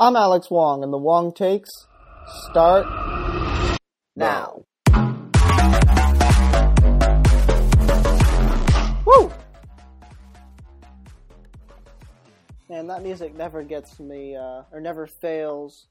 [0.00, 1.68] I'm Alex Wong, and the Wong takes
[2.48, 2.86] start
[4.14, 4.62] now.
[9.04, 9.32] Woo!
[12.68, 15.88] Man, that music never gets me, uh, or never fails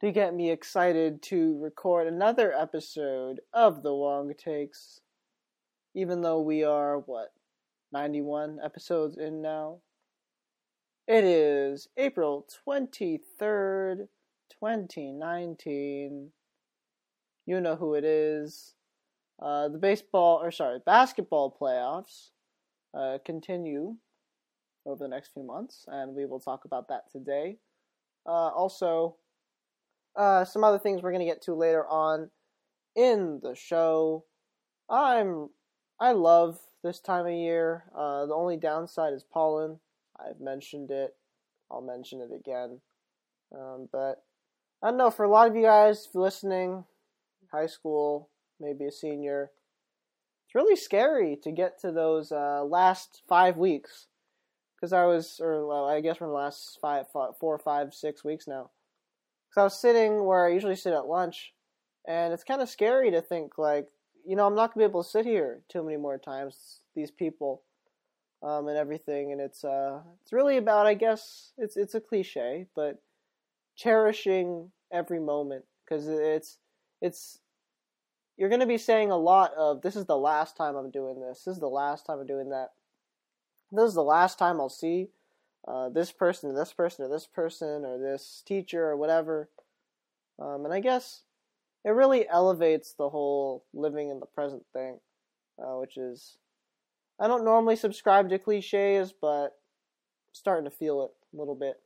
[0.00, 5.00] to get me excited to record another episode of the Wong takes.
[5.96, 7.32] Even though we are, what,
[7.90, 9.80] 91 episodes in now?
[11.08, 14.08] It is April 23rd,
[14.50, 16.30] 2019.
[17.46, 18.74] You know who it is.
[19.40, 22.30] Uh, the baseball, or sorry, basketball playoffs
[22.92, 23.94] uh, continue
[24.84, 27.58] over the next few months, and we will talk about that today.
[28.26, 29.14] Uh, also,
[30.16, 32.30] uh, some other things we're going to get to later on
[32.96, 34.24] in the show.
[34.90, 35.50] I'm
[36.00, 37.84] I love this time of year.
[37.96, 39.78] Uh, the only downside is pollen.
[40.18, 41.14] I've mentioned it.
[41.70, 42.80] I'll mention it again.
[43.54, 44.24] Um, but
[44.82, 46.84] I don't know, for a lot of you guys listening,
[47.52, 49.50] high school, maybe a senior,
[50.46, 54.06] it's really scary to get to those uh, last five weeks.
[54.76, 57.06] Because I was, or well, I guess from the last five,
[57.40, 58.70] four, five, six weeks now.
[59.48, 61.54] Because I was sitting where I usually sit at lunch,
[62.06, 63.88] and it's kind of scary to think, like,
[64.26, 66.80] you know, I'm not going to be able to sit here too many more times.
[66.94, 67.62] These people
[68.42, 72.66] um, and everything, and it's uh, it's really about, I guess, it's it's a cliche,
[72.74, 73.00] but
[73.76, 76.58] cherishing every moment because it's
[77.00, 77.40] it's
[78.36, 81.20] you're going to be saying a lot of this is the last time I'm doing
[81.20, 81.44] this.
[81.44, 82.72] This is the last time I'm doing that.
[83.72, 85.08] This is the last time I'll see
[85.66, 89.48] uh, this person, this person, or this person, or this teacher, or whatever.
[90.38, 91.22] Um, and I guess
[91.84, 95.00] it really elevates the whole living in the present thing,
[95.58, 96.36] uh, which is
[97.18, 101.80] I don't normally subscribe to cliches, but I'm starting to feel it a little bit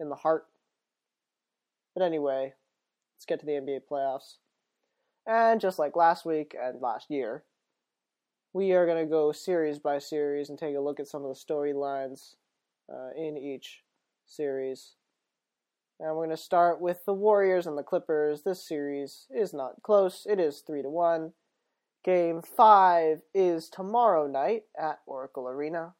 [0.00, 0.46] in the heart.
[1.94, 2.54] But anyway,
[3.14, 4.36] let's get to the NBA playoffs.
[5.26, 7.44] And just like last week and last year,
[8.52, 11.28] we are going to go series by series and take a look at some of
[11.28, 12.34] the storylines
[12.92, 13.82] uh, in each
[14.26, 14.94] series.
[16.00, 18.42] And we're going to start with the Warriors and the Clippers.
[18.42, 20.26] This series is not close.
[20.28, 21.32] It is 3 to 1.
[22.04, 25.94] Game 5 is tomorrow night at Oracle Arena.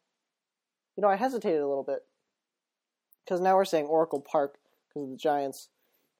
[0.96, 2.00] You know, I hesitated a little bit
[3.24, 4.58] because now we're saying Oracle Park
[4.88, 5.68] because of the Giants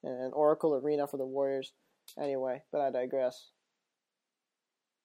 [0.05, 1.73] and Oracle Arena for the Warriors.
[2.17, 3.51] Anyway, but I digress.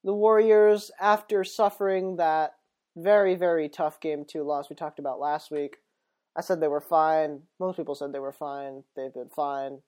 [0.04, 2.54] The Warriors, after suffering that
[2.96, 5.78] very, very tough game two loss we talked about last week,
[6.36, 7.42] I said they were fine.
[7.60, 8.84] Most people said they were fine.
[8.96, 9.80] They've been fine.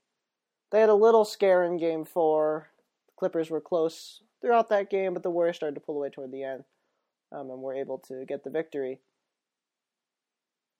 [0.71, 2.69] They had a little scare in game four.
[3.07, 6.31] The Clippers were close throughout that game, but the Warriors started to pull away toward
[6.31, 6.63] the end,
[7.31, 8.99] um, and were able to get the victory.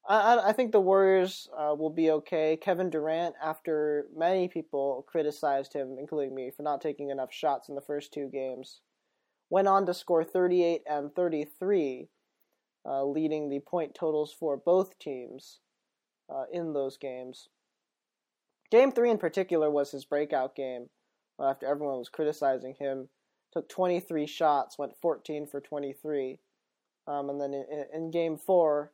[0.08, 2.58] I, I think the Warriors uh, will be okay.
[2.60, 7.76] Kevin Durant, after many people criticized him, including me, for not taking enough shots in
[7.76, 8.82] the first two games,
[9.50, 12.08] went on to score 38 and 33,
[12.86, 15.60] uh, leading the point totals for both teams
[16.34, 17.50] uh, in those games.
[18.72, 20.90] Game three, in particular, was his breakout game
[21.40, 23.10] after everyone was criticizing him
[23.52, 26.40] took 23 shots, went 14 for 23.
[27.08, 28.92] Um, and then in, in, game four,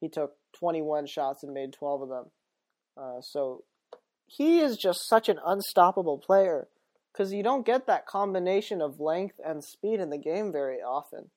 [0.00, 2.24] he took 21 shots and made 12 of them.
[2.96, 3.64] Uh, so
[4.26, 6.68] he is just such an unstoppable player
[7.12, 11.30] because you don't get that combination of length and speed in the game very often.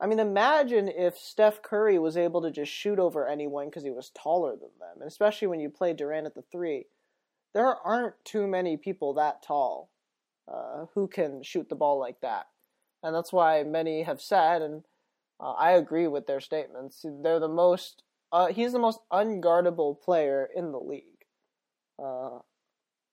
[0.00, 3.90] I mean, imagine if Steph Curry was able to just shoot over anyone because he
[3.90, 6.86] was taller than them, and especially when you play Durant at the three.
[7.54, 9.91] There aren't too many people that tall
[10.52, 12.46] uh, who can shoot the ball like that.
[13.02, 14.82] And that's why many have said, and
[15.40, 20.48] uh, I agree with their statements, they're the most, uh, he's the most unguardable player
[20.54, 21.04] in the league.
[22.02, 22.38] Uh,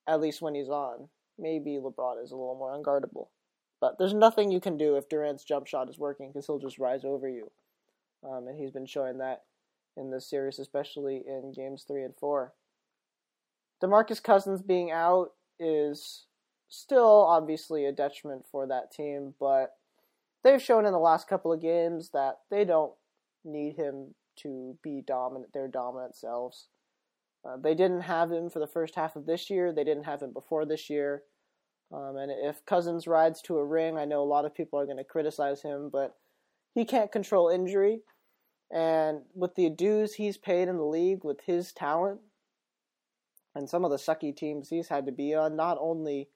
[0.10, 1.08] at least when he's on.
[1.38, 3.28] Maybe LeBron is a little more unguardable.
[3.80, 6.80] But there's nothing you can do if Durant's jump shot is working because he'll just
[6.80, 7.52] rise over you.
[8.28, 9.44] Um, and he's been showing that
[9.96, 12.54] in this series, especially in games three and four.
[13.82, 16.26] DeMarcus Cousins being out is
[16.70, 19.74] still obviously a detriment for that team, but
[20.44, 22.94] they've shown in the last couple of games that they don't
[23.44, 26.70] need him to be dominant, their dominant selves.
[27.48, 29.74] Uh, they didn't have him for the first half of this year.
[29.74, 31.24] They didn't have him before this year.
[31.92, 34.86] Um, and if Cousins rides to a ring, I know a lot of people are
[34.86, 36.16] going to criticize him, but
[36.76, 38.02] he can't control injury.
[38.72, 42.20] And with the dues he's paid in the league, with his talent,
[43.56, 46.30] and some of the sucky teams he's had to be on, not only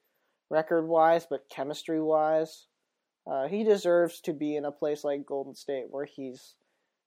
[0.50, 2.66] record wise, but chemistry wise.
[3.26, 6.54] Uh, he deserves to be in a place like Golden State where he's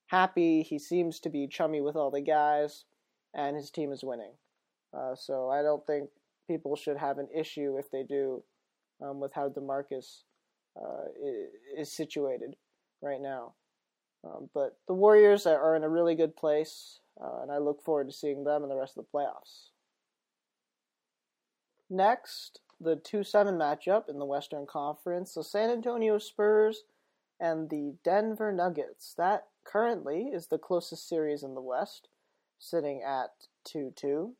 [0.08, 2.86] happy, he seems to be chummy with all the guys,
[3.34, 4.34] and his team is winning.
[4.98, 6.10] Uh, so I don't think
[6.48, 8.44] people should have an issue if they do
[9.02, 10.24] um, with how DeMarcus
[10.76, 11.06] uh,
[11.78, 12.56] is situated
[13.02, 13.54] right now.
[14.24, 18.08] Um, but the Warriors are in a really good place, uh, and I look forward
[18.10, 19.70] to seeing them in the rest of the playoffs.
[21.90, 26.84] Next, the 2 7 matchup in the Western Conference the San Antonio Spurs
[27.40, 29.14] and the Denver Nuggets.
[29.18, 32.08] That currently is the closest series in the West,
[32.60, 33.30] sitting at
[33.66, 34.34] 2 2.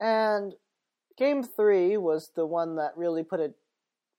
[0.00, 0.54] And
[1.16, 3.52] game three was the one that really put a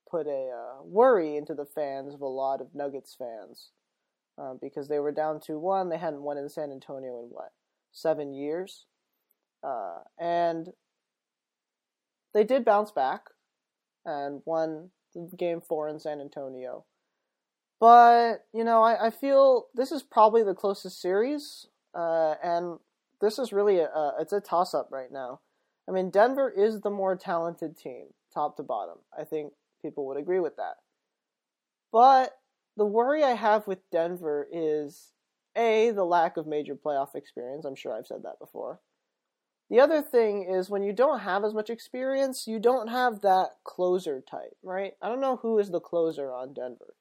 [0.10, 3.72] put a uh, worry into the fans of a lot of Nuggets fans
[4.38, 5.90] uh, because they were down 2 1.
[5.90, 7.52] They hadn't won in San Antonio in what,
[7.92, 8.86] seven years?
[9.64, 10.70] Uh, and
[12.36, 13.22] they did bounce back
[14.06, 14.92] and won
[15.38, 16.86] game four in San Antonio.
[17.80, 21.68] But, you know, I, I feel this is probably the closest series,
[21.98, 22.78] uh, and
[23.22, 25.40] this is really a, a it's a toss up right now.
[25.88, 28.98] I mean, Denver is the more talented team, top to bottom.
[29.18, 30.76] I think people would agree with that.
[31.92, 32.32] But
[32.76, 35.14] the worry I have with Denver is
[35.56, 37.64] A, the lack of major playoff experience.
[37.64, 38.82] I'm sure I've said that before.
[39.70, 43.58] The other thing is when you don't have as much experience, you don't have that
[43.64, 44.94] closer type, right?
[45.02, 46.94] I don't know who is the closer on Denver.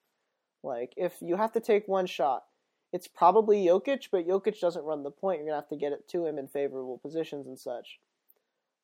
[0.63, 2.45] Like, if you have to take one shot,
[2.91, 5.39] it's probably Jokic, but Jokic doesn't run the point.
[5.39, 7.99] You're going to have to get it to him in favorable positions and such.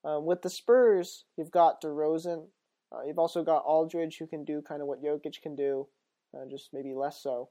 [0.04, 2.48] Um, with the Spurs, you've got DeRozan.
[2.92, 5.86] Uh, you've also got Aldridge, who can do kind of what Jokic can do,
[6.34, 7.48] uh, just maybe less so.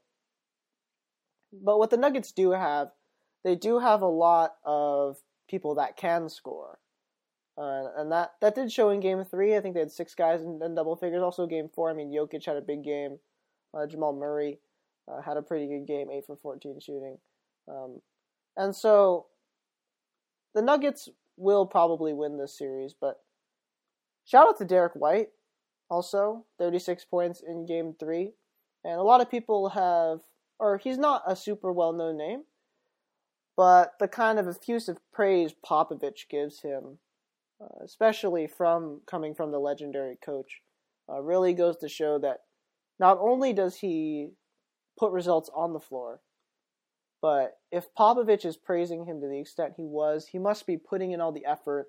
[1.52, 2.90] But what the Nuggets do have,
[3.44, 5.18] they do have a lot of
[5.50, 6.80] people that can score.
[7.58, 9.56] Uh, and that, that did show in game three.
[9.56, 11.22] I think they had six guys in, in, double figures.
[11.22, 13.18] Also, game four, I mean, Jokic had a big game.
[13.74, 14.60] Uh, Jamal Murray
[15.10, 17.18] uh, had a pretty good game, 8 for 14 shooting.
[17.68, 18.00] Um,
[18.56, 19.28] and so
[20.56, 23.22] the Nuggets will probably win this series, but
[24.26, 25.30] shout out to Derrick White,
[25.90, 28.34] also, 36 points in game three.
[28.84, 30.20] And a lot of people have,
[30.60, 32.44] or he's not a super well known name,
[33.60, 37.00] but the kind of effusive praise Popovich gives him,
[37.60, 40.62] uh, especially from coming from the legendary coach,
[41.10, 42.38] uh, really goes to show that
[43.02, 44.30] not only does he
[44.98, 46.22] put results on the floor,
[47.22, 51.12] but if Popovich is praising him to the extent he was, he must be putting
[51.12, 51.88] in all the effort,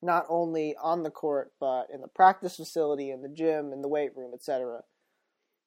[0.00, 3.88] not only on the court, but in the practice facility, in the gym, in the
[3.88, 4.80] weight room, etc.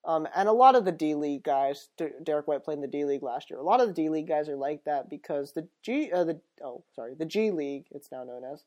[0.04, 1.90] Um, and a lot of the D League guys,
[2.24, 3.60] Derrick White played in the D League last year.
[3.60, 6.42] A lot of the D League guys are like that because the G, uh, the
[6.64, 8.64] oh sorry, the G League, it's now known as,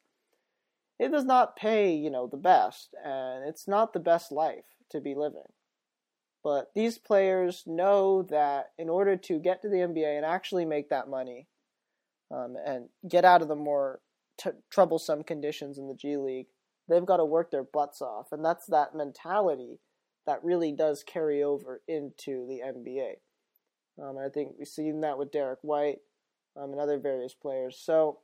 [0.99, 5.01] it does not pay you know the best, and it's not the best life to
[5.01, 5.43] be living.
[6.45, 10.91] But these players know that in order to get to the NBA and actually make
[10.91, 11.49] that money,
[12.31, 14.01] um, and get out of the more
[14.39, 16.47] t- troublesome conditions in the G League,
[16.89, 19.81] they've got to work their butts off, and that's that mentality
[20.27, 23.15] that really does carry over into the NBA.
[24.03, 25.99] Um, I think we've seen that with Derrick White
[26.57, 27.81] um, and other various players.
[27.81, 28.19] So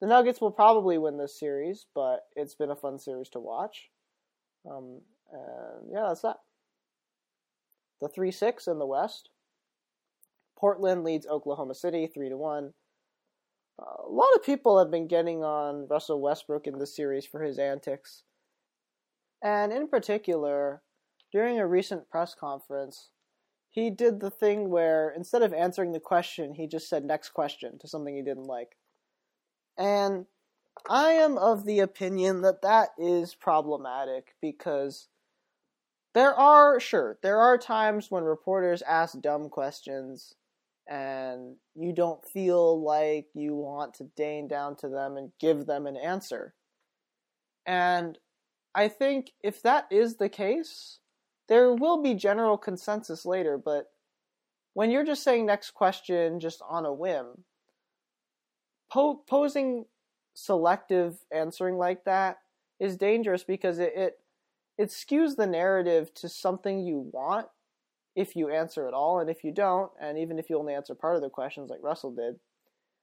[0.00, 3.90] the Nuggets will probably win this series, but it's been a fun series to watch.
[4.68, 5.00] Um,
[5.32, 6.38] and yeah, that's that.
[8.00, 9.30] The 3 6 in the West.
[10.58, 12.72] Portland leads Oklahoma City 3 to 1.
[13.78, 17.42] Uh, a lot of people have been getting on Russell Westbrook in this series for
[17.42, 18.22] his antics.
[19.42, 20.82] And in particular,
[21.34, 23.08] during a recent press conference,
[23.68, 27.76] he did the thing where instead of answering the question, he just said next question
[27.80, 28.76] to something he didn't like.
[29.76, 30.26] And
[30.88, 35.08] I am of the opinion that that is problematic because
[36.14, 40.34] there are, sure, there are times when reporters ask dumb questions
[40.88, 45.88] and you don't feel like you want to deign down to them and give them
[45.88, 46.54] an answer.
[47.66, 48.16] And
[48.72, 51.00] I think if that is the case,
[51.48, 53.90] there will be general consensus later, but
[54.72, 57.44] when you're just saying next question just on a whim,
[58.90, 59.84] po- posing
[60.34, 62.38] selective answering like that
[62.80, 64.18] is dangerous because it, it
[64.76, 67.46] it skews the narrative to something you want
[68.16, 70.94] if you answer at all, and if you don't, and even if you only answer
[70.94, 72.36] part of the questions like Russell did,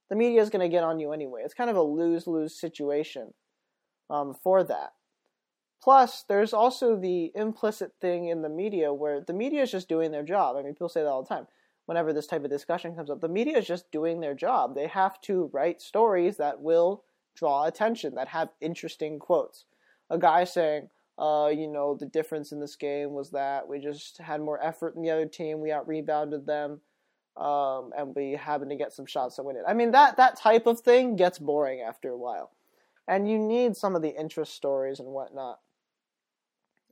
[0.10, 1.42] the media is going to get on you anyway.
[1.44, 3.34] It's kind of a lose lose situation
[4.10, 4.92] um, for that.
[5.84, 10.12] Plus, there's also the implicit thing in the media where the media is just doing
[10.12, 10.56] their job.
[10.56, 11.48] I mean, people say that all the time.
[11.88, 14.76] Whenever this type of discussion comes up, the media is just doing their job.
[14.76, 17.04] They have to write stories that will
[17.36, 19.66] draw attention, that have interesting quotes.
[20.10, 24.20] A guy saying, uh, you know, the difference in this game was that we just
[24.20, 26.82] had more effort than the other team, we out rebounded them.
[27.38, 29.64] um, and we happened to get some shots to win it.
[29.68, 32.52] I mean that that type of thing gets boring after a while,
[33.08, 35.60] and you need some of the interest stories and whatnot.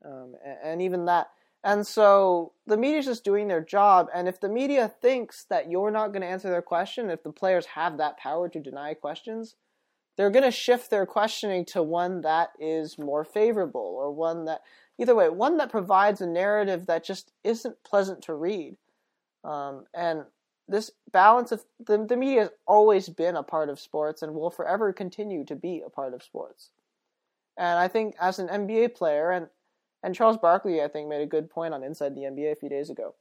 [0.05, 1.29] Um, and, and even that,
[1.63, 4.07] and so the media's just doing their job.
[4.13, 7.31] And if the media thinks that you're not going to answer their question, if the
[7.31, 9.55] players have that power to deny questions,
[10.15, 14.61] they're going to shift their questioning to one that is more favorable or one that,
[14.97, 18.77] either way, one that provides a narrative that just isn't pleasant to read.
[19.43, 20.23] Um, and
[20.67, 24.51] this balance of the, the media has always been a part of sports and will
[24.51, 26.69] forever continue to be a part of sports.
[27.57, 29.47] And I think as an NBA player, and
[30.03, 32.69] and Charles Barkley, I think, made a good point on Inside the NBA a few
[32.69, 33.15] days ago.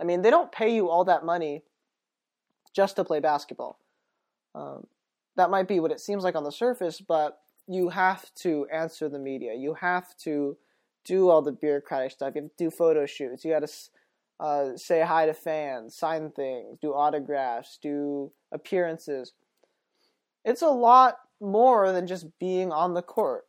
[0.00, 1.62] I mean, they don't pay you all that money
[2.74, 3.78] just to play basketball.
[4.54, 4.86] Um,
[5.36, 9.08] that might be what it seems like on the surface, but you have to answer
[9.08, 9.54] the media.
[9.54, 10.56] You have to
[11.04, 12.34] do all the bureaucratic stuff.
[12.34, 13.44] You have to do photo shoots.
[13.44, 13.72] You got to
[14.40, 19.32] uh, say hi to fans, sign things, do autographs, do appearances.
[20.44, 23.47] It's a lot more than just being on the court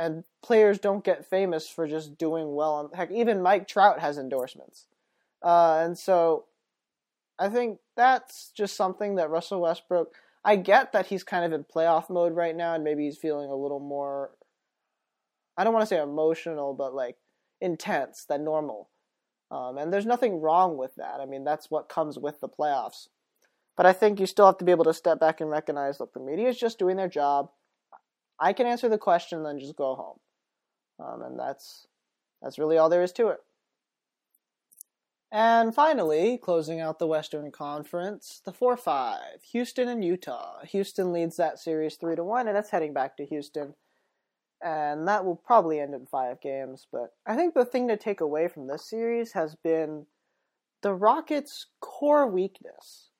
[0.00, 2.90] and players don't get famous for just doing well.
[2.94, 4.86] Heck, even Mike Trout has endorsements,
[5.42, 6.46] uh, and so
[7.38, 10.14] I think that's just something that Russell Westbrook.
[10.44, 13.50] I get that he's kind of in playoff mode right now, and maybe he's feeling
[13.50, 14.30] a little more.
[15.56, 17.16] I don't want to say emotional, but like
[17.60, 18.88] intense than normal.
[19.50, 21.20] Um, and there's nothing wrong with that.
[21.20, 23.08] I mean, that's what comes with the playoffs.
[23.76, 26.12] But I think you still have to be able to step back and recognize, look,
[26.12, 27.50] the media is just doing their job.
[28.40, 30.18] I can answer the question and then just go home.
[30.98, 31.86] Um, and that's
[32.42, 33.40] that's really all there is to it.
[35.32, 39.20] And finally, closing out the Western Conference, the 4 5,
[39.52, 40.64] Houston and Utah.
[40.64, 43.74] Houston leads that series 3 to 1, and it's heading back to Houston.
[44.62, 46.86] And that will probably end in five games.
[46.90, 50.06] But I think the thing to take away from this series has been
[50.82, 53.10] the Rockets' core weakness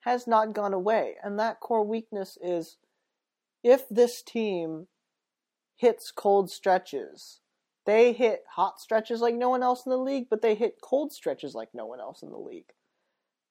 [0.00, 1.16] has not gone away.
[1.22, 2.78] And that core weakness is
[3.62, 4.86] if this team
[5.76, 7.40] hits cold stretches,
[7.86, 11.12] they hit hot stretches like no one else in the league, but they hit cold
[11.12, 12.72] stretches like no one else in the league.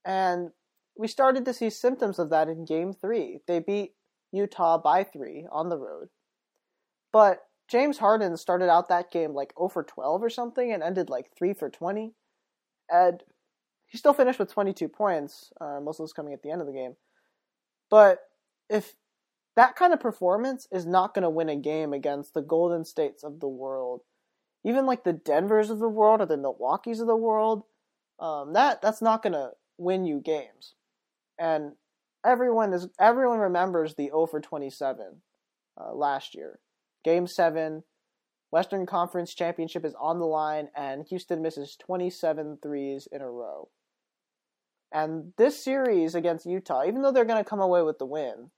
[0.05, 0.51] And
[0.97, 3.39] we started to see symptoms of that in game three.
[3.47, 3.93] They beat
[4.31, 6.09] Utah by three on the road.
[7.11, 7.39] But
[7.69, 11.31] James Harden started out that game like 0 for 12 or something and ended like
[11.37, 12.13] 3 for 20.
[12.89, 13.23] And
[13.85, 16.67] he still finished with 22 points, uh, most of those coming at the end of
[16.67, 16.95] the game.
[17.89, 18.19] But
[18.69, 18.93] if
[19.59, 23.25] that kind of performance is not going to win a game against the Golden States
[23.25, 24.03] of the world,
[24.63, 27.63] even like the Denvers of the world or the Milwaukee's of the world.
[28.21, 30.75] Um, that that's not going to win you games,
[31.37, 31.73] and
[32.25, 35.21] everyone is everyone remembers the 0 for 27
[35.77, 36.59] uh, last year,
[37.03, 37.83] Game Seven.
[38.51, 43.69] Western Conference Championship is on the line, and Houston misses 27 threes in a row.
[44.91, 48.49] And this series against Utah, even though they're going to come away with the win,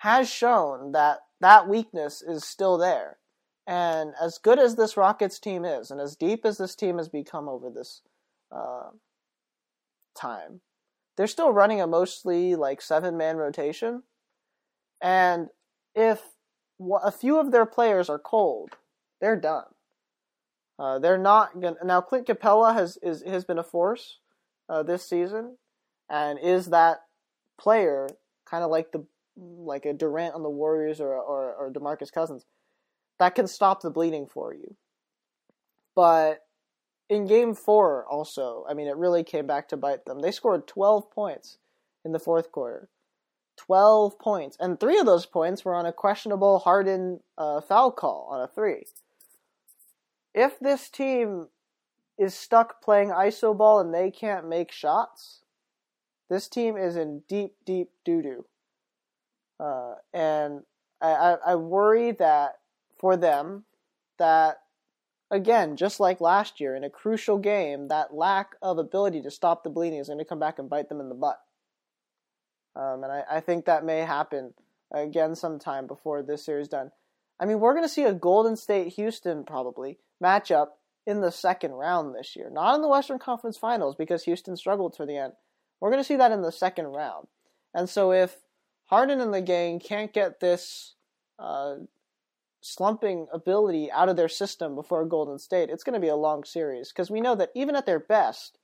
[0.00, 3.18] has shown that that weakness is still there.
[3.66, 7.08] And as good as this Rockets team is, and as deep as this team has
[7.08, 8.00] become over this
[8.50, 8.90] uh,
[10.16, 10.62] time,
[11.16, 14.02] they're still running a mostly like seven man rotation.
[15.02, 15.48] And
[15.94, 16.22] if
[17.02, 18.70] a few of their players are cold,
[19.20, 19.66] they're done.
[20.78, 22.00] Uh, they're not gonna now.
[22.00, 24.18] Clint Capela has is has been a force
[24.70, 25.58] uh, this season,
[26.08, 27.02] and is that
[27.58, 28.08] player
[28.46, 29.04] kind of like the
[29.36, 32.44] like a Durant on the Warriors or, or, or DeMarcus Cousins,
[33.18, 34.76] that can stop the bleeding for you.
[35.94, 36.40] But
[37.08, 40.20] in game four, also, I mean, it really came back to bite them.
[40.20, 41.58] They scored 12 points
[42.04, 42.88] in the fourth quarter.
[43.56, 44.56] 12 points.
[44.58, 48.48] And three of those points were on a questionable Harden uh, foul call on a
[48.48, 48.84] three.
[50.34, 51.48] If this team
[52.16, 55.40] is stuck playing iso ball and they can't make shots,
[56.30, 58.46] this team is in deep, deep doo doo.
[59.60, 60.62] Uh, and
[61.02, 62.58] I, I worry that
[62.98, 63.64] for them,
[64.18, 64.58] that
[65.30, 69.62] again, just like last year in a crucial game, that lack of ability to stop
[69.62, 71.38] the bleeding is going to come back and bite them in the butt.
[72.76, 74.54] Um, and I, I think that may happen
[74.92, 76.90] again sometime before this series done.
[77.38, 80.68] I mean, we're going to see a Golden State Houston probably matchup
[81.06, 84.94] in the second round this year, not in the Western Conference Finals because Houston struggled
[84.94, 85.32] for the end.
[85.80, 87.26] We're going to see that in the second round.
[87.74, 88.36] And so if
[88.90, 90.96] Harden and the gang can't get this
[91.38, 91.76] uh,
[92.60, 96.42] slumping ability out of their system before Golden State, it's going to be a long
[96.42, 98.58] series because we know that even at their best,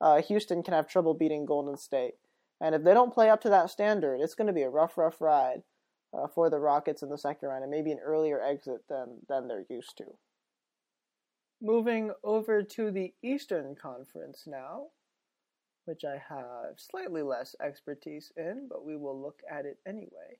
[0.00, 2.14] uh, Houston can have trouble beating Golden State.
[2.62, 4.96] And if they don't play up to that standard, it's going to be a rough,
[4.96, 5.64] rough ride
[6.14, 9.48] uh, for the Rockets in the second round and maybe an earlier exit than, than
[9.48, 10.04] they're used to.
[11.60, 14.86] Moving over to the Eastern Conference now.
[15.88, 20.38] Which I have slightly less expertise in, but we will look at it anyway.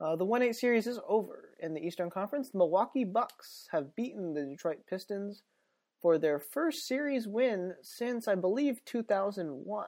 [0.00, 1.50] Uh, the 1 8 series is over.
[1.60, 5.44] In the Eastern Conference, the Milwaukee Bucks have beaten the Detroit Pistons
[6.02, 9.86] for their first series win since, I believe, 2001.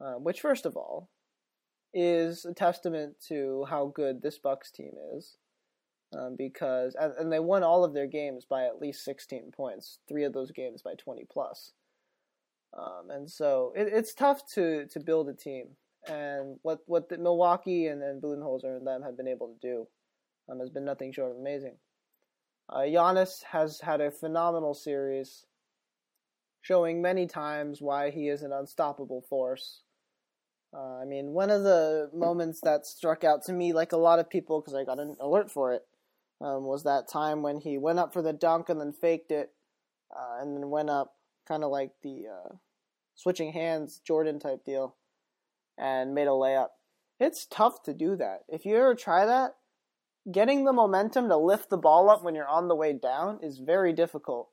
[0.00, 1.10] Uh, which, first of all,
[1.92, 5.36] is a testament to how good this Bucks team is.
[6.16, 9.98] Um, because and, they won all of their games by at least 16 points.
[10.08, 11.72] Three of those games by 20 plus.
[12.76, 15.68] Um, and so it, it's tough to to build a team.
[16.06, 19.86] And what what the Milwaukee and, and Budenholzer and them have been able to do
[20.50, 21.76] um, has been nothing short of amazing.
[22.70, 25.46] Uh, Giannis has had a phenomenal series,
[26.60, 29.82] showing many times why he is an unstoppable force.
[30.74, 34.18] Uh, I mean, one of the moments that struck out to me, like a lot
[34.18, 35.82] of people, because I got an alert for it,
[36.42, 39.50] um, was that time when he went up for the dunk and then faked it,
[40.14, 41.14] uh, and then went up,
[41.48, 42.54] kind of like the uh,
[43.14, 44.94] switching hands Jordan type deal,
[45.78, 46.68] and made a layup.
[47.18, 48.40] It's tough to do that.
[48.48, 49.56] If you ever try that,
[50.30, 53.58] getting the momentum to lift the ball up when you're on the way down is
[53.58, 54.50] very difficult.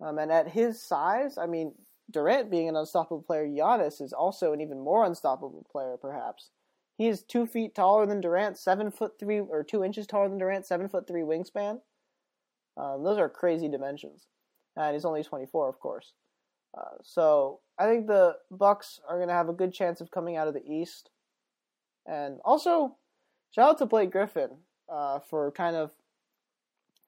[0.00, 1.74] Um, and at his size, I mean,
[2.10, 6.50] Durant being an unstoppable player, Giannis is also an even more unstoppable player, perhaps.
[6.96, 10.38] He is two feet taller than Durant, seven foot three or two inches taller than
[10.38, 11.80] Durant, seven foot three wingspan.
[12.76, 14.26] Um, those are crazy dimensions,
[14.76, 16.12] and he's only 24, of course.
[16.76, 20.36] Uh, so I think the Bucks are going to have a good chance of coming
[20.36, 21.10] out of the East,
[22.06, 22.96] and also
[23.50, 24.50] shout out to Blake Griffin
[24.90, 25.92] uh, for kind of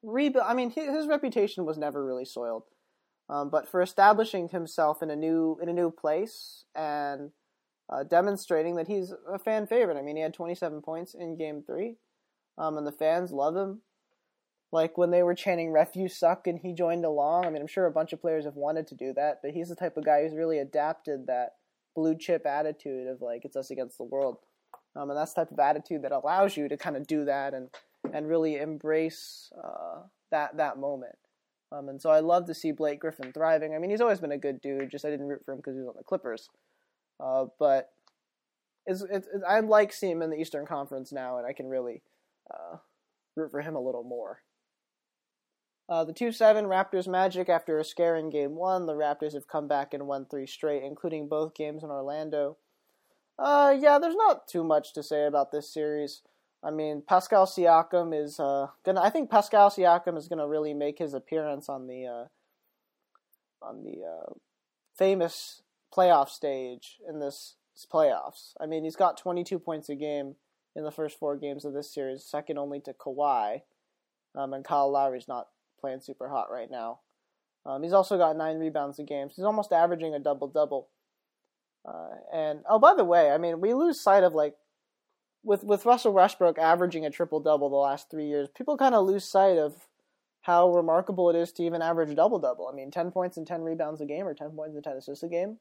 [0.02, 0.44] rebuild.
[0.46, 2.64] I mean, his, his, reputation was never really soiled,
[3.28, 7.30] um, but for establishing himself in a new in a new place and
[7.88, 9.96] uh, demonstrating that he's a fan favorite.
[9.96, 11.96] I mean, he had 27 points in Game Three,
[12.58, 13.80] um, and the fans love him.
[14.74, 17.46] Like when they were chanting "Ref, you suck," and he joined along.
[17.46, 19.68] I mean, I'm sure a bunch of players have wanted to do that, but he's
[19.68, 21.50] the type of guy who's really adapted that
[21.94, 24.38] blue chip attitude of like it's us against the world.
[24.96, 27.54] Um, and that's the type of attitude that allows you to kind of do that
[27.54, 27.68] and
[28.12, 30.00] and really embrace uh,
[30.32, 31.14] that that moment.
[31.70, 33.76] Um, and so I love to see Blake Griffin thriving.
[33.76, 34.90] I mean, he's always been a good dude.
[34.90, 36.48] Just I didn't root for him because he was on the Clippers.
[37.20, 37.90] Uh, but
[38.86, 41.68] it's, it's, it's, I like seeing him in the Eastern Conference now, and I can
[41.68, 42.02] really
[42.52, 42.78] uh,
[43.36, 44.40] root for him a little more.
[45.88, 48.86] Uh, the 2 7 Raptors Magic after a scare in game one.
[48.86, 52.56] The Raptors have come back and won three straight, including both games in Orlando.
[53.38, 56.22] Uh, yeah, there's not too much to say about this series.
[56.62, 59.02] I mean, Pascal Siakam is uh, gonna.
[59.02, 62.24] I think Pascal Siakam is gonna really make his appearance on the uh,
[63.60, 64.32] on the uh,
[64.96, 65.62] famous
[65.94, 67.56] playoff stage in this
[67.92, 68.54] playoffs.
[68.58, 70.36] I mean, he's got 22 points a game
[70.74, 73.62] in the first four games of this series, second only to Kawhi.
[74.34, 75.48] Um, and Kyle Lowry's not
[75.84, 77.00] playing super hot right now.
[77.66, 79.28] Um, he's also got nine rebounds a game.
[79.28, 80.88] So he's almost averaging a double double.
[81.86, 84.54] Uh, and oh, by the way, I mean we lose sight of like
[85.42, 88.48] with with Russell Westbrook averaging a triple double the last three years.
[88.56, 89.74] People kind of lose sight of
[90.42, 92.68] how remarkable it is to even average a double double.
[92.70, 95.22] I mean, ten points and ten rebounds a game, or ten points and ten assists
[95.22, 95.58] a game.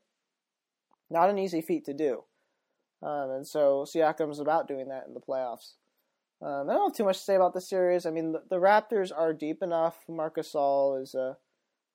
[1.09, 2.23] Not an easy feat to do.
[3.01, 5.73] Um, and so Siakam's about doing that in the playoffs.
[6.43, 8.05] Um, I don't have too much to say about the series.
[8.05, 10.03] I mean, the, the Raptors are deep enough.
[10.09, 11.37] Marcus Gasol is a,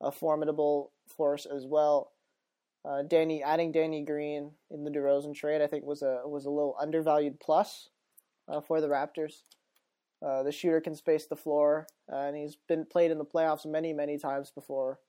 [0.00, 2.12] a formidable force as well.
[2.82, 6.50] Uh, Danny adding Danny Green in the DeRozan trade, I think, was a was a
[6.50, 7.90] little undervalued plus
[8.48, 9.42] uh, for the Raptors.
[10.24, 13.92] Uh, the shooter can space the floor, and he's been played in the playoffs many
[13.92, 15.00] many times before,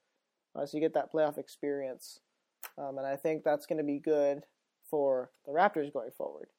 [0.55, 2.19] uh, so you get that playoff experience,
[2.77, 4.43] um, and I think that's going to be good
[4.89, 6.49] for the Raptors going forward.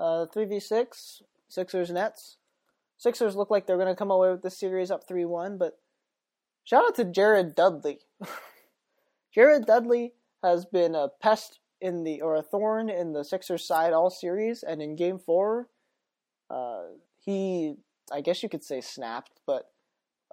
[0.00, 2.38] Uh, three v six Sixers Nets.
[2.96, 5.78] Sixers look like they're going to come away with this series up three one, but
[6.64, 7.98] shout out to Jared Dudley.
[9.34, 13.92] Jared Dudley has been a pest in the or a thorn in the Sixers side
[13.92, 15.68] all series, and in Game Four,
[16.48, 16.84] uh,
[17.18, 17.74] he
[18.10, 19.70] I guess you could say snapped, but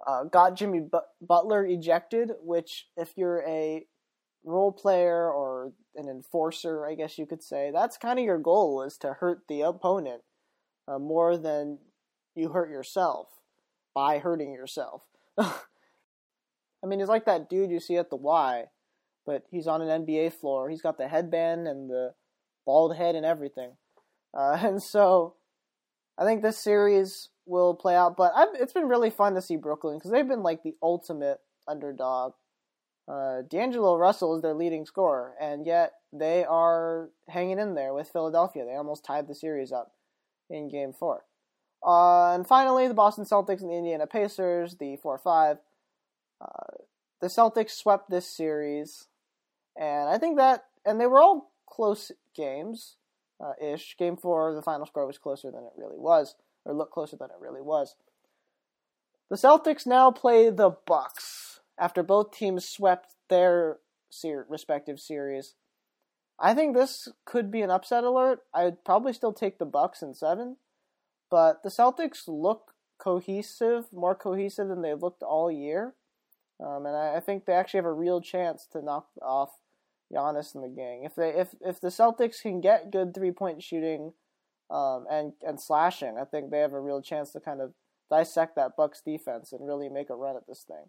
[0.06, 2.32] uh, got Jimmy but- Butler ejected.
[2.40, 3.84] Which, if you're a
[4.44, 8.82] role player or an enforcer, I guess you could say that's kind of your goal
[8.82, 10.22] is to hurt the opponent
[10.86, 11.78] uh, more than
[12.34, 13.28] you hurt yourself
[13.94, 15.02] by hurting yourself.
[15.38, 18.66] I mean, he's like that dude you see at the Y
[19.28, 20.70] but he's on an NBA floor.
[20.70, 22.14] He's got the headband and the
[22.64, 23.72] bald head and everything.
[24.34, 25.34] Uh, and so
[26.18, 28.16] I think this series will play out.
[28.16, 31.40] But I've, it's been really fun to see Brooklyn because they've been like the ultimate
[31.68, 32.32] underdog.
[33.08, 38.10] Uh, D'Angelo Russell is their leading scorer, and yet they are hanging in there with
[38.10, 38.66] Philadelphia.
[38.66, 39.92] They almost tied the series up
[40.50, 41.24] in Game Four.
[41.86, 45.58] Uh, and finally, the Boston Celtics and the Indiana Pacers, the four-five.
[46.40, 46.82] Uh,
[47.20, 49.08] the Celtics swept this series,
[49.74, 52.96] and I think that, and they were all close games,
[53.42, 53.96] uh, ish.
[53.96, 56.34] Game four, the final score was closer than it really was,
[56.66, 57.96] or looked closer than it really was.
[59.30, 63.78] The Celtics now play the Bucks after both teams swept their
[64.10, 65.54] ser- respective series.
[66.38, 68.40] I think this could be an upset alert.
[68.54, 70.56] I'd probably still take the Bucks in seven,
[71.30, 75.94] but the Celtics look cohesive, more cohesive than they've looked all year.
[76.64, 79.50] Um, and I, I, think they actually have a real chance to knock off
[80.12, 81.04] Giannis and the gang.
[81.04, 84.14] If they if if the Celtics can get good three point shooting,
[84.70, 87.74] um, and and slashing, I think they have a real chance to kind of
[88.10, 90.86] dissect that Bucks defense and really make a run at this thing.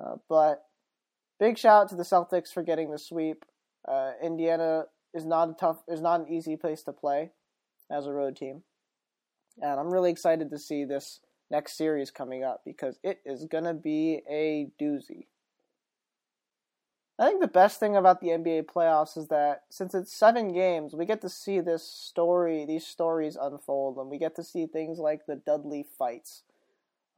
[0.00, 0.64] Uh, but
[1.40, 3.44] big shout out to the Celtics for getting the sweep.
[3.86, 4.84] Uh, Indiana
[5.14, 7.30] is not a tough is not an easy place to play
[7.90, 8.62] as a road team,
[9.60, 13.74] and I'm really excited to see this next series coming up because it is gonna
[13.74, 15.26] be a doozy.
[17.20, 20.94] I think the best thing about the NBA playoffs is that since it's seven games,
[20.94, 25.00] we get to see this story, these stories unfold, and we get to see things
[25.00, 26.44] like the Dudley fights.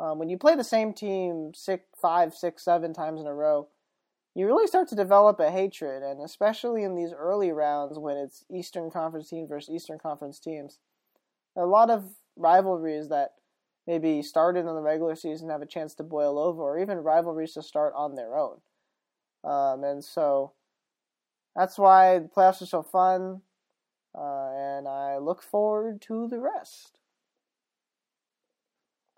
[0.01, 3.69] Um, when you play the same team six, five, six, seven times in a row,
[4.35, 8.45] you really start to develop a hatred, and especially in these early rounds when it's
[8.51, 10.79] Eastern Conference teams versus Eastern Conference teams,
[11.55, 12.05] a lot of
[12.37, 13.35] rivalries that
[13.87, 17.53] maybe started in the regular season have a chance to boil over, or even rivalries
[17.53, 18.61] to start on their own.
[19.45, 20.53] Um, and so
[21.55, 23.43] that's why the playoffs are so fun.
[24.17, 27.00] Uh, and I look forward to the rest.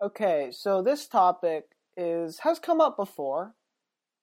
[0.03, 1.63] Okay, so this topic
[1.95, 3.55] is has come up before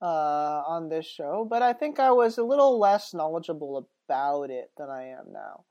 [0.03, 4.73] uh, on this show, but I think I was a little less knowledgeable about it
[4.77, 5.65] than I am now.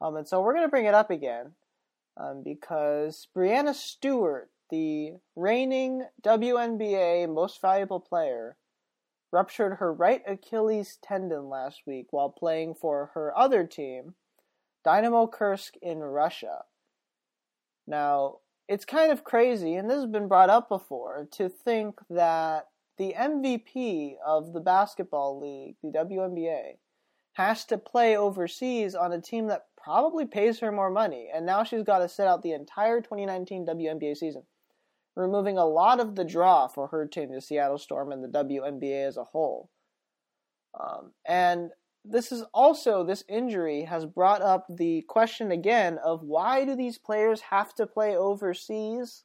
[0.00, 1.54] Um, and so we're going to bring it up again
[2.16, 8.56] um, because Breanna Stewart, the reigning WNBA most valuable player,
[9.32, 14.14] ruptured her right Achilles tendon last week while playing for her other team,
[14.84, 16.58] Dynamo Kursk in Russia.
[17.88, 18.36] Now,
[18.68, 23.14] it's kind of crazy, and this has been brought up before, to think that the
[23.18, 26.78] MVP of the basketball league, the WNBA,
[27.34, 31.64] has to play overseas on a team that probably pays her more money, and now
[31.64, 34.42] she's got to sit out the entire 2019 WNBA season
[35.16, 39.06] removing a lot of the draw for her team, the Seattle Storm, and the WNBA
[39.06, 39.70] as a whole.
[40.78, 41.70] Um, and
[42.04, 46.98] this is also, this injury has brought up the question again of why do these
[46.98, 49.24] players have to play overseas?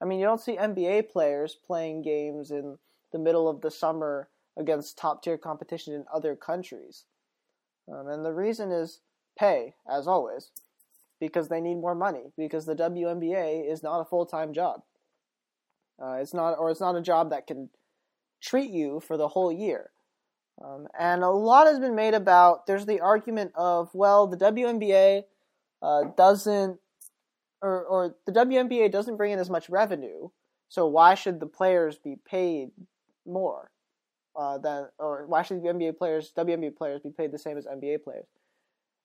[0.00, 2.78] I mean, you don't see NBA players playing games in
[3.12, 7.04] the middle of the summer against top tier competition in other countries.
[7.90, 9.00] Um, and the reason is
[9.36, 10.50] pay, as always,
[11.18, 14.82] because they need more money, because the WNBA is not a full time job.
[16.00, 17.68] Uh, it's not, or it's not a job that can
[18.40, 19.90] treat you for the whole year.
[20.62, 22.66] Um, and a lot has been made about.
[22.66, 25.24] There's the argument of well, the WNBA
[25.82, 26.78] uh, doesn't,
[27.62, 30.28] or or the WNBA doesn't bring in as much revenue,
[30.68, 32.70] so why should the players be paid
[33.26, 33.70] more
[34.36, 37.66] uh, than, or why should the NBA players, WNBA players, be paid the same as
[37.66, 38.26] NBA players?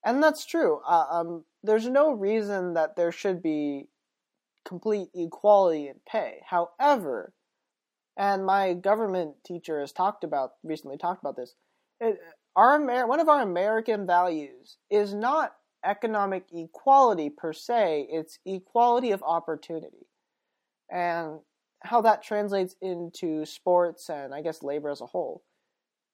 [0.04, 0.82] And that's true.
[0.88, 3.88] Uh, um, there's no reason that there should be
[4.66, 6.42] complete equality in pay.
[6.48, 7.34] However,
[8.18, 11.56] and my government teacher has talked about recently talked about this.
[12.00, 12.20] It,
[12.56, 19.12] our Amer- one of our American values is not economic equality per se; it's equality
[19.12, 20.08] of opportunity,
[20.92, 21.40] and
[21.82, 25.44] how that translates into sports and I guess labor as a whole.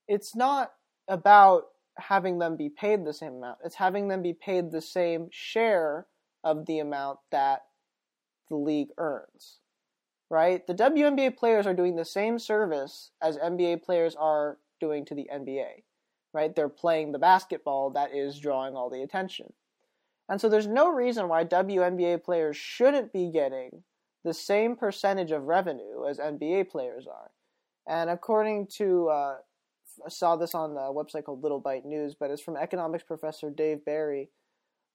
[0.07, 0.73] It's not
[1.07, 1.65] about
[1.97, 6.07] having them be paid the same amount; it's having them be paid the same share
[6.43, 7.61] of the amount that
[8.49, 9.60] the league earns.
[10.31, 10.65] Right?
[10.65, 15.27] The WNBA players are doing the same service as NBA players are doing to the
[15.31, 15.83] NBA.
[16.33, 16.55] Right?
[16.55, 19.51] They're playing the basketball that is drawing all the attention.
[20.29, 23.83] And so there's no reason why WNBA players shouldn't be getting
[24.23, 27.31] the same percentage of revenue as NBA players are.
[27.85, 29.35] And according to, uh,
[30.05, 33.49] I saw this on a website called Little Bite News, but it's from economics professor
[33.49, 34.29] Dave Berri.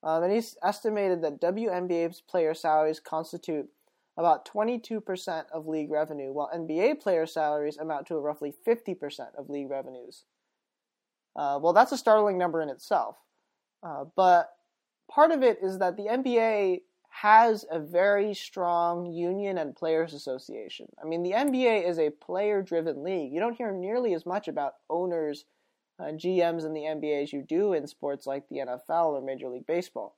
[0.01, 3.67] Um, and he's estimated that WNBA's player salaries constitute
[4.17, 9.69] about 22% of league revenue, while NBA player salaries amount to roughly 50% of league
[9.69, 10.23] revenues.
[11.35, 13.17] Uh, well, that's a startling number in itself.
[13.83, 14.49] Uh, but
[15.09, 20.87] part of it is that the NBA has a very strong union and players association.
[21.01, 23.31] I mean, the NBA is a player driven league.
[23.31, 25.45] You don't hear nearly as much about owners
[25.99, 29.49] uh, GMs in the NBA as you do in sports like the NFL or Major
[29.49, 30.15] League Baseball.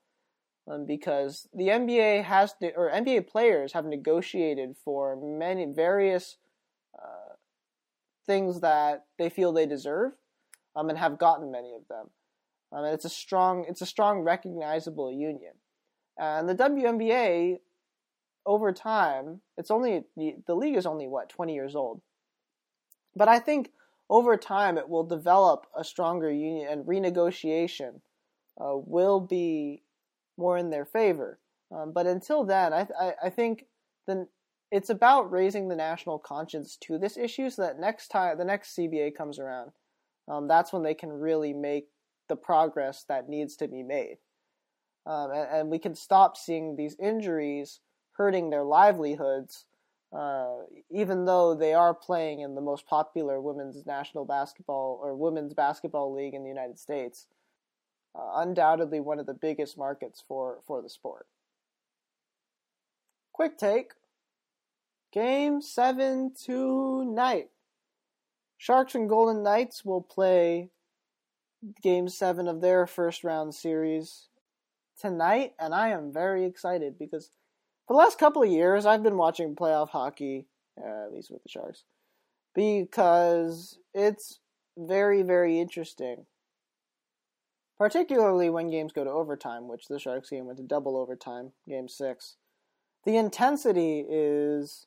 [0.69, 6.37] Um, because the NBA has to, or NBA players have negotiated for many various
[6.97, 7.33] uh,
[8.27, 10.11] things that they feel they deserve,
[10.75, 12.11] um, and have gotten many of them.
[12.71, 15.53] Um, and it's a strong, it's a strong, recognizable union.
[16.19, 17.57] And the WNBA,
[18.45, 22.01] over time, it's only the league is only what twenty years old,
[23.15, 23.71] but I think
[24.09, 28.01] over time it will develop a stronger union and renegotiation
[28.59, 29.83] uh, will be
[30.39, 31.39] more in their favor.
[31.71, 33.65] Um, but until then, I, I, I think
[34.07, 34.27] then
[34.71, 38.75] it's about raising the national conscience to this issue so that next time the next
[38.75, 39.71] CBA comes around,
[40.27, 41.87] um, that's when they can really make
[42.27, 44.17] the progress that needs to be made.
[45.05, 47.79] Um, and, and, we can stop seeing these injuries
[48.11, 49.65] hurting their livelihoods,
[50.15, 50.57] uh,
[50.91, 56.13] even though they are playing in the most popular women's national basketball or women's basketball
[56.13, 57.25] league in the United States.
[58.15, 61.27] Uh, undoubtedly one of the biggest markets for, for the sport.
[63.31, 63.91] Quick take
[65.13, 67.49] Game 7 tonight.
[68.57, 70.69] Sharks and Golden Knights will play
[71.81, 74.27] Game 7 of their first round series
[74.99, 77.31] tonight, and I am very excited because
[77.87, 80.45] the last couple of years I've been watching playoff hockey,
[80.79, 81.83] uh, at least with the Sharks,
[82.53, 84.39] because it's
[84.77, 86.25] very, very interesting
[87.79, 91.87] particularly when games go to overtime, which the Sharks game went to double overtime, game
[91.87, 92.35] six.
[93.05, 94.85] The intensity is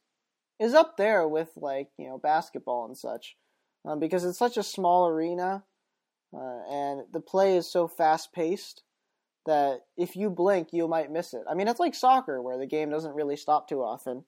[0.61, 3.37] is up there with like you know basketball and such,
[3.85, 5.65] um, because it's such a small arena,
[6.35, 8.83] uh, and the play is so fast paced
[9.47, 11.43] that if you blink, you might miss it.
[11.51, 14.25] I mean, it's like soccer where the game doesn't really stop too often,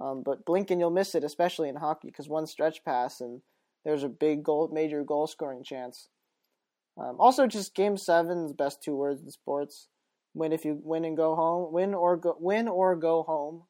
[0.00, 3.42] um, but blink and you'll miss it, especially in hockey, because one stretch pass and
[3.84, 6.08] there's a big goal, major goal scoring chance.
[6.98, 9.88] Um, also, just Game Seven's best two words in sports:
[10.34, 13.64] win if you win and go home, win or go win or go home.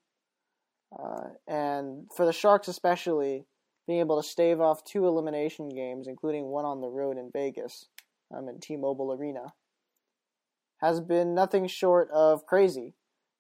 [0.97, 3.45] Uh, and for the Sharks, especially,
[3.87, 7.87] being able to stave off two elimination games, including one on the road in Vegas,
[8.35, 9.53] um, in T-Mobile Arena,
[10.81, 12.95] has been nothing short of crazy.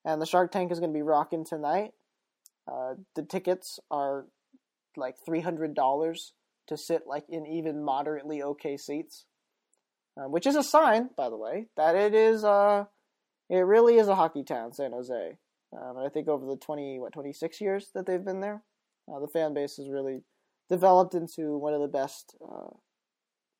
[0.04, 1.92] And the Shark Tank is going to be rocking tonight.
[2.70, 4.26] Uh, the tickets are
[4.96, 6.32] like three hundred dollars
[6.66, 9.24] to sit like in even moderately okay seats
[10.16, 12.84] um, which is a sign, by the way, that it is uh,
[13.50, 15.38] it really is a hockey town, San Jose.
[15.72, 18.62] Um, I think over the twenty what twenty six years that they've been there,
[19.12, 20.22] uh, the fan base has really
[20.68, 22.70] developed into one of the best uh,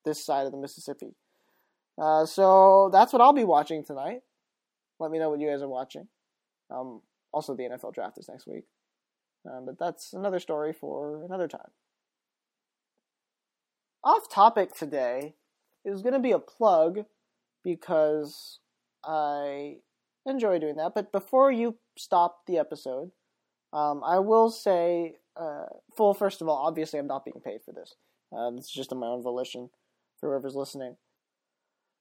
[0.04, 1.14] this side of the Mississippi.
[2.00, 4.20] Uh, so that's what I'll be watching tonight.
[4.98, 6.08] Let me know what you guys are watching.
[6.70, 8.64] Um, also, the NFL draft is next week,
[9.50, 11.70] um, but that's another story for another time.
[14.02, 15.34] Off topic today
[15.86, 17.04] is going to be a plug
[17.64, 18.58] because
[19.04, 19.76] I
[20.26, 20.94] enjoy doing that.
[20.94, 23.12] But before you stop the episode,
[23.72, 27.72] um, I will say, uh, full first of all, obviously I'm not being paid for
[27.72, 27.94] this.
[28.36, 29.70] Uh, is just on my own volition
[30.18, 30.96] for whoever's listening.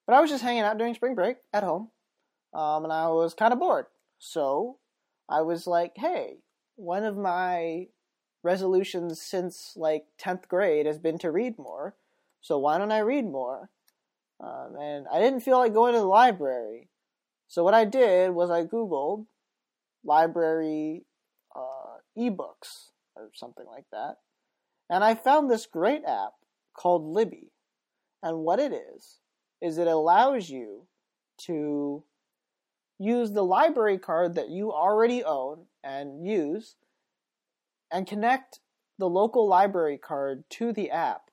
[0.07, 1.89] But I was just hanging out during spring break at home,
[2.53, 3.85] um, and I was kind of bored.
[4.17, 4.77] So
[5.29, 6.37] I was like, hey,
[6.75, 7.87] one of my
[8.43, 11.95] resolutions since like 10th grade has been to read more.
[12.41, 13.69] So why don't I read more?
[14.39, 16.89] Um, and I didn't feel like going to the library.
[17.47, 19.25] So what I did was I Googled
[20.03, 21.05] library
[21.55, 24.17] uh, ebooks or something like that.
[24.89, 26.33] And I found this great app
[26.73, 27.51] called Libby.
[28.21, 29.19] And what it is,
[29.61, 30.87] is it allows you
[31.37, 32.03] to
[32.99, 36.75] use the library card that you already own and use
[37.91, 38.59] and connect
[38.97, 41.29] the local library card to the app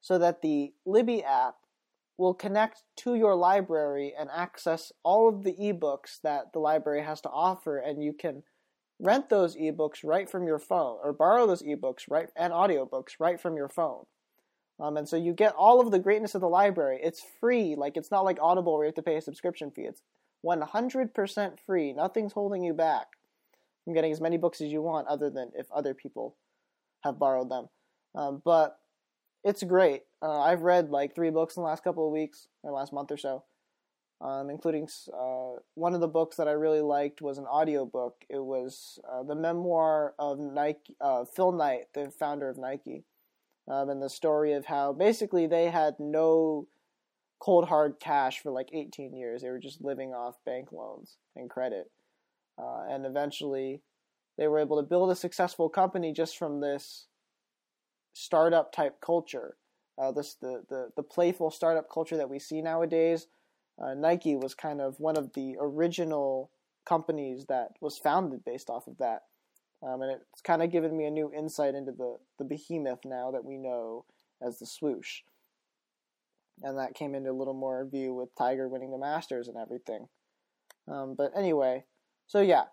[0.00, 1.56] so that the Libby app
[2.20, 7.18] will connect to your library and access all of the ebooks that the library has
[7.22, 8.42] to offer and you can
[9.00, 13.40] rent those ebooks right from your phone or borrow those ebooks right and audiobooks right
[13.40, 14.04] from your phone.
[14.78, 17.00] Um, and so you get all of the greatness of the library.
[17.02, 19.88] It's free like it's not like audible where you have to pay a subscription fee.
[19.88, 20.02] It's
[20.44, 21.94] 100% free.
[21.94, 23.06] Nothing's holding you back
[23.84, 26.36] from getting as many books as you want other than if other people
[27.02, 27.68] have borrowed them.
[28.14, 28.76] Um, but
[29.42, 30.02] it's great.
[30.22, 33.10] Uh, I've read like three books in the last couple of weeks, or last month
[33.10, 33.44] or so,
[34.20, 38.24] um, including uh, one of the books that I really liked was an audiobook.
[38.28, 43.04] It was uh, the memoir of Nike, uh, Phil Knight, the founder of Nike,
[43.66, 46.68] um, and the story of how basically they had no
[47.38, 49.40] cold hard cash for like 18 years.
[49.40, 51.90] They were just living off bank loans and credit,
[52.58, 53.80] uh, and eventually
[54.36, 57.06] they were able to build a successful company just from this
[58.12, 59.56] startup type culture.
[60.00, 63.26] Uh, this the, the the playful startup culture that we see nowadays.
[63.80, 66.50] Uh, Nike was kind of one of the original
[66.86, 69.22] companies that was founded based off of that.
[69.82, 73.30] Um, and it's kind of given me a new insight into the, the behemoth now
[73.30, 74.04] that we know
[74.42, 75.20] as the swoosh.
[76.62, 80.08] And that came into a little more view with Tiger winning the Masters and everything.
[80.86, 81.84] Um, but anyway,
[82.26, 82.64] so yeah,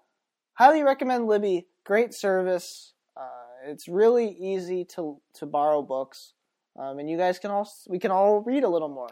[0.53, 1.67] highly recommend Libby.
[1.85, 2.93] Great service.
[3.15, 6.33] Uh, it's really easy to to borrow books,
[6.77, 9.09] um, and you guys can all we can all read a little more.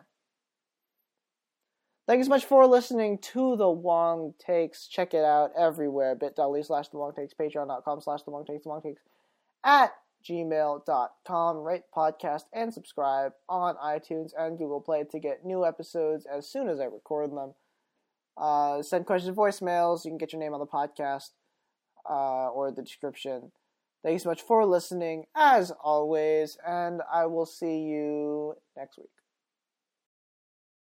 [2.07, 4.87] Thank you so much for listening to the Wong Takes.
[4.87, 6.13] Check it out everywhere.
[6.13, 9.01] bit.ly slash the Wong Takes, patreon.com slash the Wong Takes, the Wong Takes
[9.63, 9.91] at
[10.23, 11.57] gmail.com.
[11.57, 16.69] Rate podcast and subscribe on iTunes and Google Play to get new episodes as soon
[16.69, 17.55] as I record them.
[18.37, 20.05] Uh, send questions voicemails.
[20.05, 21.29] You can get your name on the podcast
[22.07, 23.51] uh, or the description.
[24.05, 29.09] Thank you so much for listening, as always, and I will see you next week.